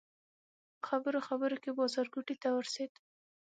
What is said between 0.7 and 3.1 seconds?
په خبرو خبرو کې بازارګوټي ته ورسېدو.